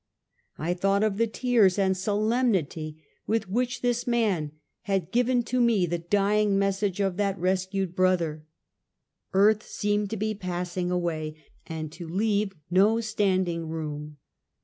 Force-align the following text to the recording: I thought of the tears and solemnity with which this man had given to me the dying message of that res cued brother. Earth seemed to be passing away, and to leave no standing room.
I 0.57 0.73
thought 0.73 1.03
of 1.03 1.17
the 1.17 1.27
tears 1.27 1.77
and 1.77 1.95
solemnity 1.95 3.03
with 3.27 3.47
which 3.47 3.83
this 3.83 4.07
man 4.07 4.53
had 4.89 5.11
given 5.11 5.43
to 5.43 5.61
me 5.61 5.85
the 5.85 5.99
dying 5.99 6.57
message 6.57 6.99
of 6.99 7.17
that 7.17 7.37
res 7.39 7.67
cued 7.67 7.93
brother. 7.95 8.43
Earth 9.33 9.61
seemed 9.61 10.09
to 10.09 10.17
be 10.17 10.33
passing 10.33 10.89
away, 10.89 11.35
and 11.67 11.91
to 11.91 12.07
leave 12.07 12.53
no 12.71 12.99
standing 12.99 13.69
room. 13.69 14.17